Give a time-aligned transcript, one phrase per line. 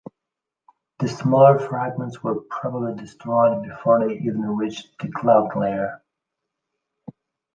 [0.97, 6.01] The smaller fragments were probably destroyed before they even reached the cloud layer.